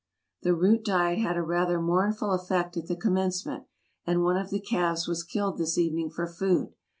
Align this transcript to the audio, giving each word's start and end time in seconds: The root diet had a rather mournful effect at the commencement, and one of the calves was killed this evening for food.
The 0.41 0.55
root 0.55 0.83
diet 0.83 1.19
had 1.19 1.37
a 1.37 1.43
rather 1.43 1.79
mournful 1.79 2.31
effect 2.31 2.75
at 2.75 2.87
the 2.87 2.95
commencement, 2.95 3.65
and 4.03 4.23
one 4.23 4.35
of 4.35 4.49
the 4.49 4.59
calves 4.59 5.07
was 5.07 5.23
killed 5.23 5.59
this 5.59 5.77
evening 5.77 6.09
for 6.09 6.25
food. 6.25 6.73